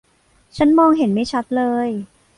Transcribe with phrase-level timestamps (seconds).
[0.57, 1.89] ฉันมองเห็นไม่ชัดเลย